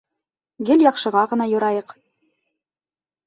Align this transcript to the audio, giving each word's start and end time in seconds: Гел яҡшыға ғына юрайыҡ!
Гел 0.69 0.83
яҡшыға 0.85 1.23
ғына 1.33 1.47
юрайыҡ! 1.51 1.91